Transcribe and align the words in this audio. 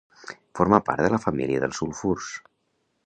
Forma 0.59 0.79
part 0.87 1.03
de 1.07 1.11
la 1.15 1.19
família 1.25 1.61
dels 1.65 1.83
sulfurs. 1.83 2.31